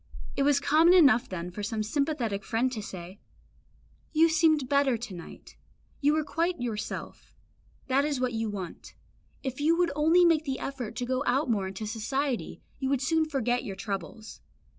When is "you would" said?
9.61-9.91, 12.79-13.01